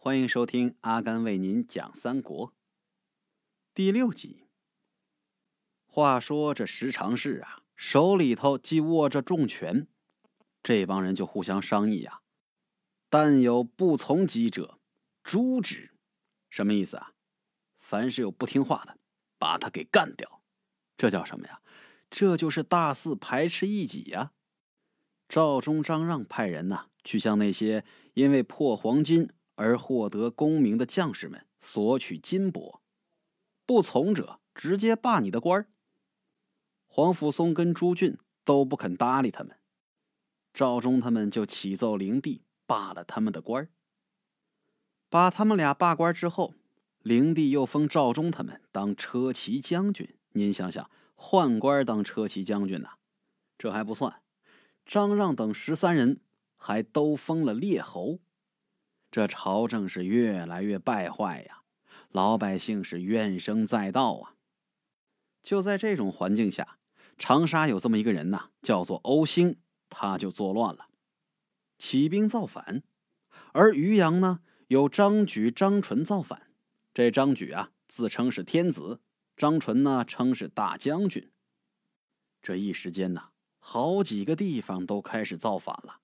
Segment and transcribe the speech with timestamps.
[0.00, 2.54] 欢迎收听阿甘为您讲三国
[3.74, 4.46] 第六集。
[5.86, 9.88] 话说这十常侍啊，手里头既握着重权，
[10.62, 12.20] 这帮人就互相商议呀：
[13.10, 14.78] 但有不从己者，
[15.24, 15.90] 诛之。
[16.48, 17.14] 什么意思啊？
[17.80, 18.98] 凡是有不听话的，
[19.36, 20.40] 把他给干掉。
[20.96, 21.60] 这叫什么呀？
[22.08, 24.30] 这就是大肆排斥异己呀！
[25.28, 27.84] 赵忠、张让派人呐，去向那些
[28.14, 29.28] 因为破黄金
[29.58, 32.78] 而获得功名的将士们索取金帛，
[33.66, 35.66] 不从者直接罢你的官
[36.86, 39.56] 黄甫松跟朱俊都不肯搭理他们，
[40.54, 43.68] 赵忠他们就启奏灵帝罢了他们的官
[45.08, 46.54] 把他们俩罢官之后，
[47.02, 50.14] 灵帝又封赵忠他们当车骑将军。
[50.34, 52.90] 您想想，宦官当车骑将军呐，
[53.58, 54.22] 这还不算，
[54.86, 56.20] 张让等十三人
[56.56, 58.20] 还都封了列侯。
[59.10, 61.62] 这朝政是越来越败坏呀，
[62.10, 64.34] 老百姓是怨声载道啊。
[65.42, 66.78] 就在这种环境下，
[67.16, 69.56] 长沙有这么一个人呐，叫做欧兴，
[69.88, 70.88] 他就作乱了，
[71.78, 72.82] 起兵造反。
[73.52, 76.50] 而渔阳呢，有张举、张纯造反。
[76.92, 79.00] 这张举啊，自称是天子；
[79.36, 81.30] 张纯呢，称是大将军。
[82.42, 86.00] 这一时间呐，好几个地方都开始造反了。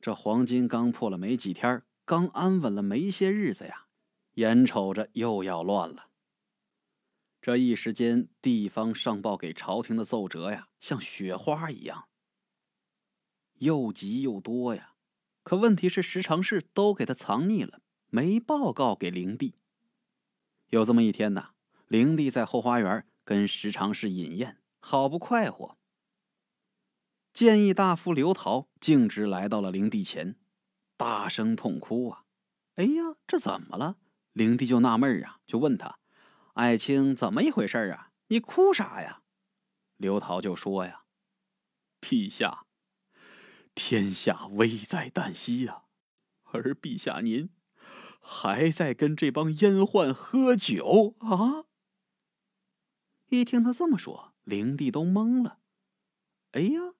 [0.00, 1.82] 这黄金刚破了没几天。
[2.04, 3.86] 刚安稳了没些日子呀，
[4.34, 6.10] 眼瞅着又要乱了。
[7.40, 12.08] 这一时间，地方上报给朝廷的奏折呀，像雪花一样，
[13.54, 14.94] 又急又多呀。
[15.42, 19.56] 可问题是，十常侍都给他藏匿了，没报告给灵帝。
[20.70, 21.50] 有这么一天呐，
[21.88, 25.78] 灵帝在后花园跟十常侍饮宴，好不快活。
[27.32, 30.36] 建议大夫刘陶径直来到了灵帝前。
[30.96, 32.24] 大声痛哭啊！
[32.76, 33.96] 哎呀，这怎么了？
[34.32, 35.98] 灵帝就纳闷啊，就问他
[36.54, 38.10] ：“爱卿怎么一回事啊？
[38.28, 39.22] 你哭啥呀？”
[39.96, 41.04] 刘桃就说：“呀，
[42.00, 42.66] 陛下，
[43.74, 45.84] 天下危在旦夕呀，
[46.44, 47.50] 而陛下您
[48.20, 51.66] 还在跟这帮阉宦喝酒啊！”
[53.30, 55.58] 一听他这么说，灵帝都懵了。
[56.52, 56.94] 哎呀，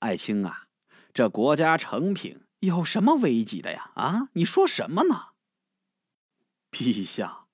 [0.00, 0.68] 爱卿啊，
[1.12, 2.43] 这国家成品。
[2.64, 3.90] 有什么危急的呀？
[3.94, 5.28] 啊，你说什么呢？
[6.70, 7.46] 陛下，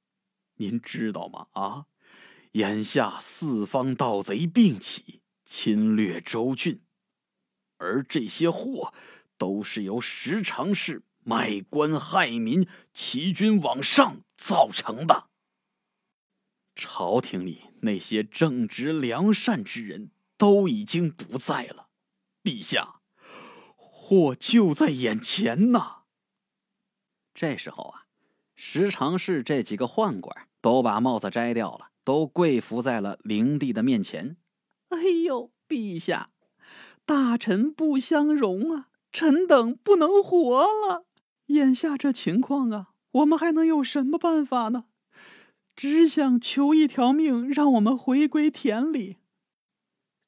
[0.57, 1.49] 您知道吗？
[1.53, 1.87] 啊，
[2.53, 6.81] 眼下四方盗贼并起，侵略州郡，
[7.77, 8.95] 而这些祸
[9.37, 15.29] 都是由十常侍卖官害民、欺君罔上造成的。
[16.75, 21.89] 朝廷里那些正直良善之人都已经不在了，
[22.43, 23.00] 陛下。
[24.11, 25.99] 祸就在眼前呐！
[27.33, 28.07] 这时候啊，
[28.57, 34.37] 十常侍这几个宦官都把帽子摘掉了，都跪伏在了灵帝的面前。
[34.89, 36.31] 哎呦，陛下，
[37.07, 38.89] 大臣不相容啊！
[39.13, 41.07] 臣等不能活了。
[41.47, 44.87] 眼下这情况啊，我们还能有什么办法呢？
[45.77, 49.19] 只想求一条命，让我们回归田里。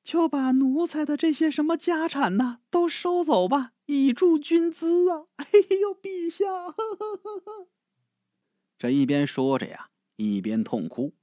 [0.02, 5.26] 就把奴才的这些什么家产呐，都收走吧，以助军资啊！
[5.36, 5.46] 哎
[5.80, 6.44] 呦，陛下！
[8.78, 11.14] 这一边说着呀，一边痛哭。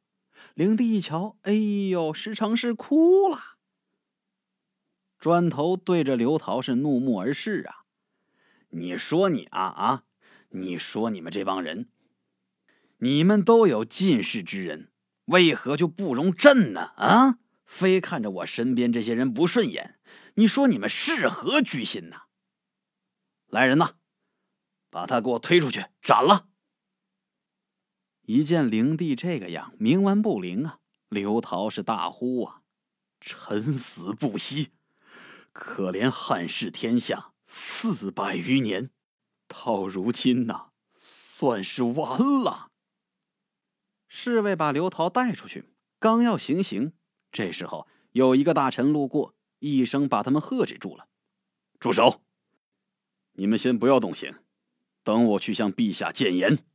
[0.53, 1.53] 灵帝一瞧，哎
[1.89, 3.57] 呦，十常是哭了，
[5.19, 7.83] 转头对着刘陶是怒目而视啊！
[8.69, 10.03] 你说你啊啊！
[10.51, 11.89] 你说你们这帮人，
[12.99, 14.89] 你们都有进士之人，
[15.25, 16.93] 为何就不容朕呢？
[16.95, 17.39] 啊！
[17.69, 19.99] 非看着我身边这些人不顺眼，
[20.33, 22.23] 你说你们是何居心呐？
[23.45, 23.93] 来人呐，
[24.89, 26.47] 把他给我推出去斩了！
[28.23, 30.79] 一见灵帝这个样，冥顽不灵啊！
[31.09, 32.63] 刘陶是大呼啊
[33.21, 34.71] ：“臣死不息！
[35.53, 38.89] 可怜汉室天下四百余年，
[39.47, 42.71] 到如今呐，算是完了。”
[44.09, 45.69] 侍卫把刘陶带出去，
[45.99, 46.93] 刚要行刑。
[47.31, 51.07] 这时候，有一个大臣路过，一声把他们喝止住了
[51.79, 52.21] ：“住手！
[53.33, 54.35] 你们先不要动刑，
[55.03, 56.65] 等我去向陛下谏言。”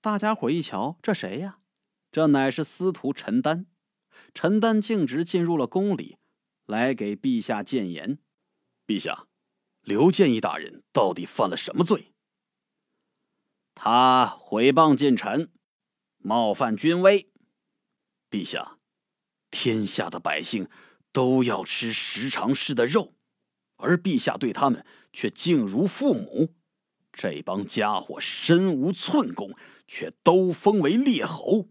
[0.00, 1.58] 大家伙一瞧，这谁呀？
[2.12, 3.66] 这乃是司徒陈丹。
[4.32, 6.18] 陈丹径直进入了宫里，
[6.66, 8.18] 来给陛下谏言
[8.86, 9.26] ：“陛下，
[9.82, 12.12] 刘建义大人到底犯了什么罪？”
[13.74, 15.52] 他毁谤近臣，
[16.18, 17.30] 冒犯君威。
[18.30, 18.78] 陛下。
[19.58, 20.68] 天下的百姓
[21.12, 23.14] 都要吃十常侍的肉，
[23.76, 26.52] 而陛下对他们却敬如父母，
[27.10, 29.54] 这帮家伙身无寸功，
[29.88, 31.70] 却都封为列侯。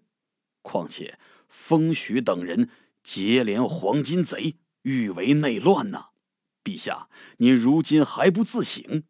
[0.63, 2.71] 况且封许等人
[3.03, 6.05] 结连黄金贼，欲为内乱呢。
[6.63, 9.03] 陛下，您如今还不自省？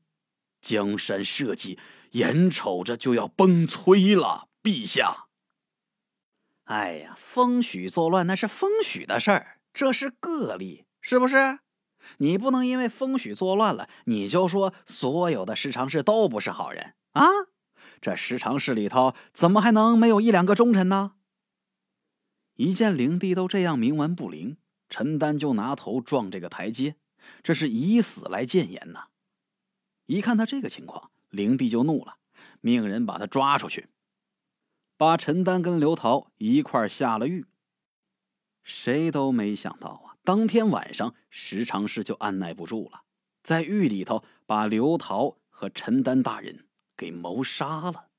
[0.60, 1.80] 江山社稷
[2.12, 4.50] 眼瞅着就要崩摧了。
[4.62, 5.25] 陛下，
[6.66, 11.60] 哎呀，风许作乱那是风许的事儿，这是个例，是不是？
[12.18, 17.24] 你不能因为风许作乱了，你就说所有的十常侍都不是好人啊？
[18.02, 21.14] 这十常侍里头怎么还能没有一两个忠臣呢？
[22.56, 24.58] 一见灵帝都这样冥顽不灵，
[24.90, 26.96] 陈丹就拿头撞这个台阶，
[27.44, 29.08] 这是以死来谏言呐！
[30.06, 32.18] 一看他这个情况，灵帝就怒了，
[32.62, 33.88] 命人把他抓出去，
[34.98, 37.46] 把陈丹跟刘桃一块下了狱。
[38.64, 40.18] 谁都没想到啊！
[40.24, 43.04] 当天晚上，石常侍就按耐不住了，
[43.44, 46.66] 在狱里头把刘桃和陈丹大人
[46.98, 48.10] 给谋杀了。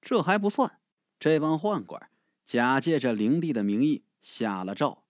[0.00, 0.80] 这还不算，
[1.18, 2.08] 这帮宦官
[2.44, 5.04] 假借着灵帝的名义下了诏，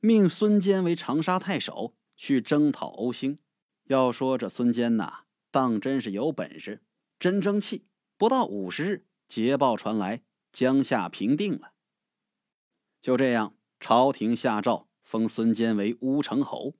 [0.00, 3.38] 命孙坚为长沙太守，去征讨欧兴。
[3.84, 6.82] 要说这孙坚呐，当真是有本事，
[7.18, 7.86] 真争气。
[8.16, 10.22] 不到五十日，捷报传来，
[10.52, 11.72] 江夏平定了。
[13.00, 14.88] 就这样，朝廷下诏。
[15.08, 16.74] 封孙坚为乌程侯。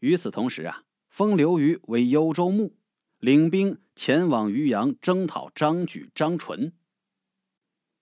[0.00, 2.76] 与此同时啊，封刘虞为幽州牧，
[3.20, 6.74] 领兵前往渔阳征讨张举、张纯。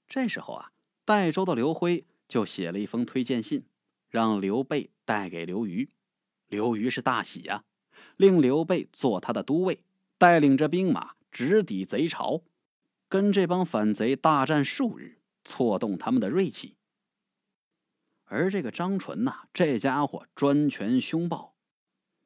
[0.09, 0.73] 这时候啊，
[1.05, 3.67] 代州的刘辉就写了一封推荐信，
[4.09, 5.91] 让刘备带给刘虞。
[6.49, 7.62] 刘虞是大喜呀，
[8.17, 9.85] 令刘备做他的都尉，
[10.19, 12.43] 带领着兵马直抵贼巢，
[13.08, 16.76] 跟这帮反贼大战数日，挫动他们的锐气。
[18.25, 21.55] 而这个张纯呐，这家伙专权凶暴，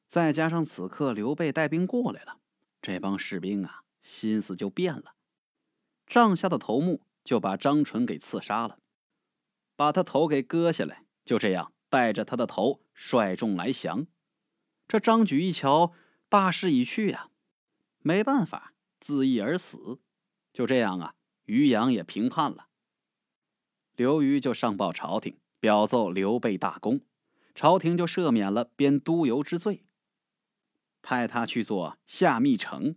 [0.08, 2.40] 再加上此刻刘备带兵过来了，
[2.80, 5.14] 这帮士兵啊心思就变了，
[6.04, 8.80] 帐下的头目就把张纯给刺杀了，
[9.76, 14.08] 把他头给割下来，就这样带着他的头率众来降。
[14.88, 15.92] 这张举一瞧，
[16.28, 17.30] 大势已去呀，
[18.00, 20.00] 没办法，自缢而死。
[20.52, 21.14] 就这样啊，
[21.44, 22.68] 于阳也平叛了。
[23.94, 25.38] 刘虞就上报朝廷。
[25.62, 27.02] 表奏刘备大功，
[27.54, 29.84] 朝廷就赦免了编督邮之罪，
[31.00, 32.96] 派他去做下密丞。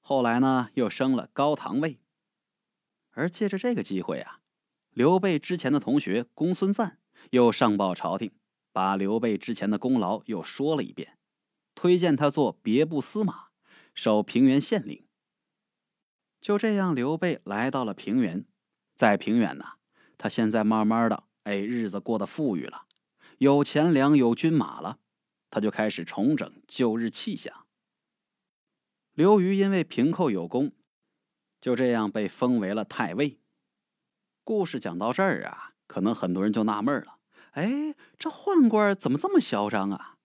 [0.00, 2.00] 后来呢，又升了高堂尉。
[3.12, 4.40] 而借着这个机会啊，
[4.90, 6.98] 刘备之前的同学公孙瓒
[7.30, 8.32] 又上报朝廷，
[8.72, 11.16] 把刘备之前的功劳又说了一遍，
[11.76, 13.50] 推荐他做别部司马，
[13.94, 15.06] 守平原县令。
[16.42, 18.44] 就这样，刘备来到了平原，
[18.96, 19.64] 在平原呢，
[20.18, 21.22] 他现在慢慢的。
[21.44, 22.82] 哎，日子过得富裕了，
[23.38, 24.98] 有钱粮，有军马了，
[25.50, 27.66] 他就开始重整旧日气象。
[29.12, 30.72] 刘虞因为平寇有功，
[31.60, 33.38] 就这样被封为了太尉。
[34.44, 37.18] 故事讲到这儿啊，可能很多人就纳闷了：
[37.52, 40.16] 哎，这宦官怎么这么嚣张啊？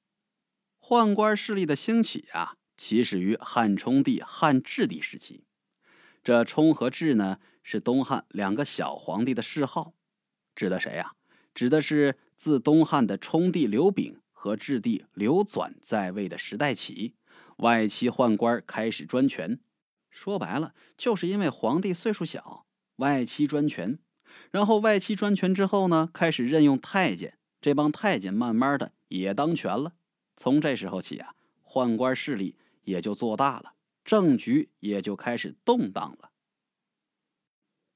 [0.79, 5.45] 宦官势力的兴起啊，起始于汉冲帝、汉质帝时期。
[6.27, 9.93] 这冲和质呢，是东汉两个小皇帝的谥号。
[10.53, 11.13] 指的谁呀？
[11.53, 17.15] 指的是自东汉的冲帝刘炳和质帝刘纂在位的时代起，
[17.59, 19.61] 外戚宦官开始专权。
[20.09, 22.65] 说白了，就是因为皇帝岁数小，
[22.97, 23.97] 外戚专权。
[24.51, 29.93] 然后外戚专权之后呢，开始任用太监，这帮太监慢慢的也当权了。
[30.35, 33.75] 从这时候起啊，宦官势力也就做大了，
[34.07, 36.31] 政局也就开始动荡了。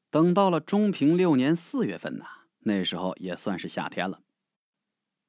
[0.09, 2.25] 等到了中平六年四月份呐。
[2.63, 4.21] 那时候也算是夏天了。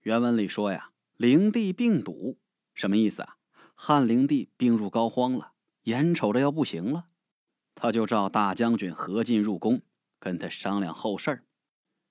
[0.02, 2.38] 原文里说呀，灵帝病笃，
[2.74, 3.38] 什么意思啊？
[3.74, 5.52] 汉灵帝病入膏肓了，
[5.84, 7.06] 眼瞅着要不行了，
[7.74, 9.80] 他就召大将军何进入宫，
[10.18, 11.44] 跟他商量后事儿。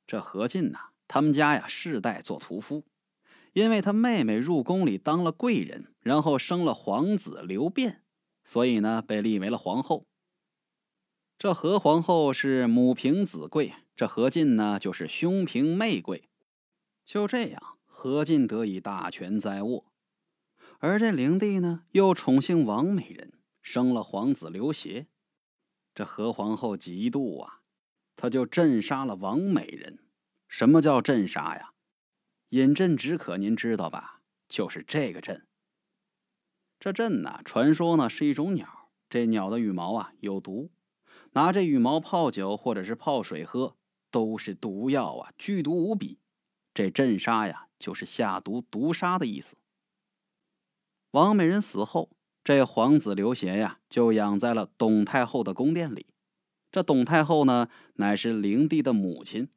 [0.07, 2.83] 这何进呐，他们家呀世代做屠夫，
[3.53, 8.00] 因为他妹妹入宫里当了贵人，然后生了皇子刘辩，
[8.43, 10.07] 所以呢被立为了皇后。
[11.37, 13.73] 这何皇后是母凭子贵。
[13.95, 16.27] 这何进呢，就是兄凭妹贵，
[17.05, 19.93] 就这样，何进得以大权在握。
[20.79, 25.05] 而这灵帝呢，又宠幸王美人，生了皇子刘协。
[25.93, 27.59] 这何皇后嫉妒啊，
[28.15, 29.99] 她就镇杀了王美人。
[30.47, 31.73] 什么叫镇杀呀？
[32.49, 34.21] 饮鸩止渴，您知道吧？
[34.47, 35.43] 就是这个鸩。
[36.81, 40.71] 这鸩呢，传说呢是一种鸟，这鸟的羽毛啊有毒，
[41.31, 43.77] 拿这羽毛泡酒或者是泡水喝。
[44.09, 46.19] 都是毒药啊，剧毒无比。
[46.73, 49.55] 这镇杀呀，就是下毒毒杀的意思。
[51.11, 52.09] 王美人死后，
[52.43, 56.07] 这皇子刘协呀，就养在了董太后的宫殿里。
[56.73, 59.47] 这董太后呢，乃是灵帝的母亲，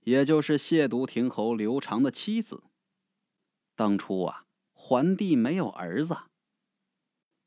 [0.00, 2.64] 也就是亵渎亭侯刘长的妻子。
[3.76, 6.16] 当初啊，桓帝没有儿子，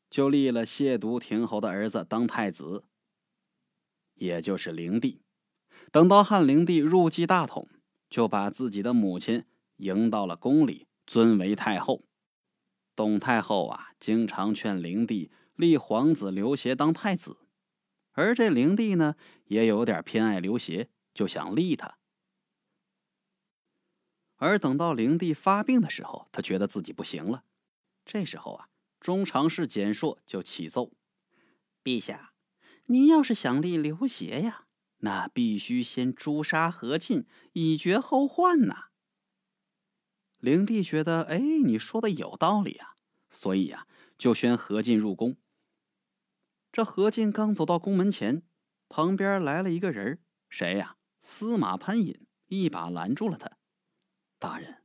[0.09, 2.83] 就立了亵渎亭侯的儿子当太子，
[4.15, 5.21] 也就是灵帝。
[5.91, 7.67] 等到汉灵帝入继大统，
[8.09, 9.45] 就把自己的母亲
[9.77, 12.05] 迎到了宫里，尊为太后。
[12.95, 17.37] 董太后啊，经常劝灵帝立皇子刘协当太子，
[18.11, 21.97] 而这灵帝呢，也有点偏爱刘协，就想立他。
[24.35, 27.43] 而等到灵帝发病的时候，他觉得自己不行了。
[28.05, 28.68] 这时候啊，
[28.99, 30.91] 中常侍简硕就启奏
[31.83, 32.33] ：“陛下，
[32.85, 34.65] 您要是想立刘协呀，
[34.97, 38.89] 那必须先诛杀何进，以绝后患呐。”
[40.39, 42.95] 灵帝觉得，哎，你说的有道理啊，
[43.29, 43.87] 所以呀，
[44.17, 45.37] 就宣何进入宫。
[46.71, 48.43] 这何进刚走到宫门前，
[48.87, 50.97] 旁边来了一个人，谁呀？
[51.21, 53.57] 司马潘隐一把拦住了他。
[54.37, 54.83] 大人，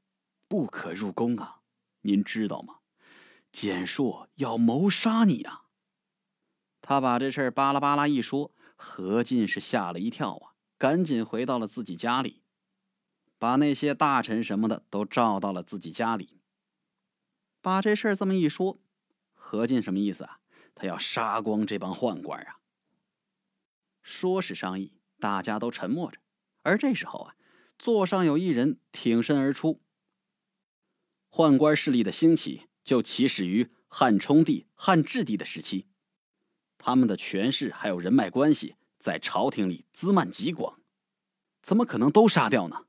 [0.48, 1.60] 不可入宫啊！
[2.00, 2.80] 您知道吗？
[3.54, 5.62] 简硕要谋杀你呀！
[6.80, 12.42] 他把这事儿巴拉巴拉一说，何进是吓了一跳啊，赶紧回到了自己家里。
[13.38, 16.40] 把那些大臣什么的都召到了自己家里。
[17.60, 18.80] 把这事儿这么一说，
[19.34, 20.40] 何进什么意思啊？
[20.74, 22.58] 他要杀光这帮宦官啊！
[24.02, 26.18] 说是商议，大家都沉默着。
[26.62, 27.36] 而这时候啊，
[27.78, 29.80] 座上有一人挺身而出。
[31.30, 35.86] 宦官势力的兴起，就起始于汉冲帝、汉质帝的时期，
[36.78, 40.80] 他们的权势还有人脉关系，在朝廷里滋蔓极广，
[41.62, 42.86] 怎么可能都杀掉呢？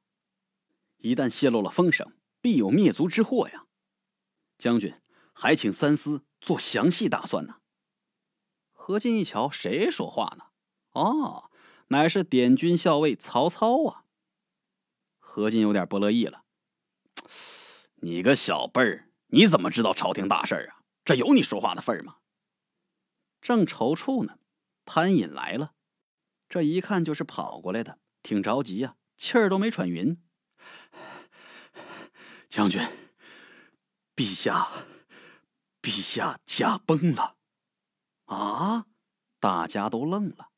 [0.97, 3.65] 一旦泄露了风声，必有灭族之祸呀！
[4.57, 4.99] 将军，
[5.33, 7.57] 还请三思，做详细打算呢。
[8.71, 10.45] 何进一瞧，谁说话呢？
[10.91, 11.51] 哦，
[11.87, 14.05] 乃是点军校尉曹操啊！
[15.19, 16.45] 何进有点不乐意了
[18.01, 20.79] ：“你个小辈儿，你怎么知道朝廷大事啊？
[21.03, 22.19] 这有你说话的份儿吗？”
[23.43, 24.39] 正踌躇呢，
[24.85, 25.73] 潘隐来了，
[26.47, 30.23] 这一看就是跑过来的，挺着急呀，气儿都没喘匀。
[32.47, 32.81] 将军，
[34.15, 34.69] 陛下，
[35.81, 37.35] 陛下驾崩了！
[38.27, 38.85] 啊！
[39.41, 40.51] 大家都愣了。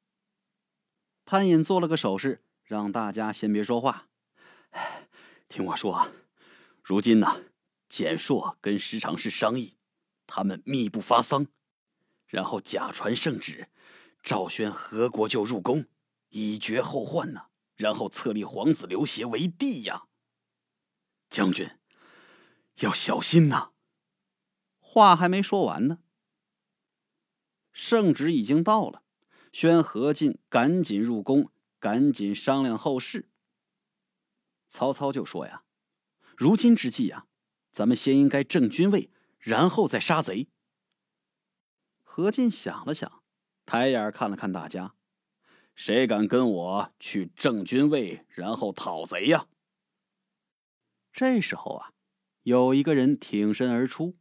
[1.26, 4.08] 潘隐做了个手势，让大家先别说话。
[5.50, 6.12] 听我说，
[6.84, 7.42] 如今呢，
[7.90, 9.78] 简硕跟时常侍商议，
[10.26, 11.48] 他们密不发丧，
[12.28, 13.70] 然后假传圣旨，
[14.24, 15.86] 诏宣何国舅入宫，
[16.30, 17.48] 以绝后患呢。
[17.76, 20.08] 然后册立皇子刘协为帝呀。
[21.30, 21.70] 将军。
[22.78, 23.72] 要小心呐！
[24.80, 26.00] 话还没说完呢，
[27.72, 29.04] 圣旨已经到了，
[29.52, 33.30] 宣何进赶紧入宫，赶紧商量后事。
[34.68, 35.64] 曹操就说：“呀，
[36.36, 37.27] 如今之计啊，
[37.78, 40.48] 咱们先应该正军位，然后再杀贼。”
[42.02, 43.22] 何进想了想，
[43.68, 44.96] 抬眼看了看大家，
[45.76, 49.46] 谁敢跟我去正军位，然后讨贼呀？
[51.14, 51.94] 这时候啊。
[52.42, 54.18] 有一个人挺身而出，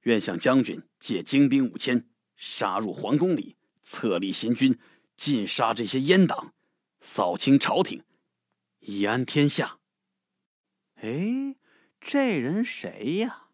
[0.00, 4.78] 愿向将军借精兵五千，杀入皇宫里，册立新君，
[5.16, 6.52] 尽杀这些阉党，
[7.00, 8.04] 扫清朝廷，
[8.80, 9.78] 以安天下。
[10.96, 11.54] 哎，
[12.04, 13.48] 这人谁呀？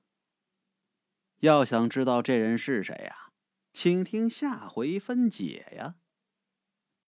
[1.40, 3.30] 要想知道这人是谁呀，
[3.72, 5.94] 请听下回分解呀。